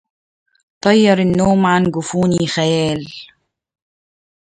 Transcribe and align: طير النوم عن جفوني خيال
طير 0.83 1.19
النوم 1.19 1.65
عن 1.65 1.83
جفوني 1.83 2.47
خيال 2.47 3.05